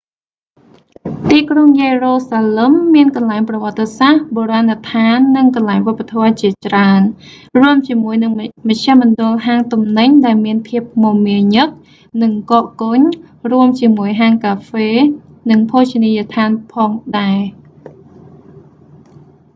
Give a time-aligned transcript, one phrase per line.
[1.29, 7.01] ទីក្រុងយេរូសាឡឹម មានកន្លែងប្រវត្តិសាស្រ្ត បូរាណដ្ឋាន និងកន្លែងវប្បធម៌ជាច្រើន
[7.59, 8.31] រួមជាមួយនឹង
[8.69, 11.67] មជ្ឈមណ្ឌលហាងទំនិញដែលមានភាពមមាញឹក
[12.23, 12.99] និងកកកុញ
[13.51, 14.89] រួមជាមួយហាងកាហ្វេ
[15.49, 17.39] និងភោជនីយដ្ឋានផងដែរ